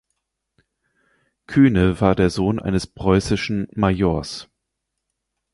[1.45, 4.49] Kühne war der Sohn eines preußischen Majors.